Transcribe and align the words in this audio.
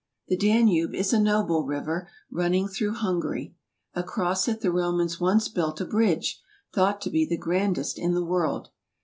The 0.29 0.35
Danube 0.35 0.95
is 0.95 1.13
a 1.13 1.19
noble 1.21 1.63
river, 1.63 2.09
running 2.31 2.67
through 2.67 2.93
Hungary. 2.95 3.53
Across 3.93 4.47
it 4.47 4.61
the 4.61 4.71
Romans 4.71 5.19
once 5.19 5.47
built 5.47 5.79
a 5.79 5.85
bridge, 5.85 6.41
thought 6.73 7.01
to 7.01 7.11
be 7.11 7.23
the 7.23 7.37
grandest 7.37 7.99
in 7.99 8.15
the 8.15 8.25
world. 8.25 8.69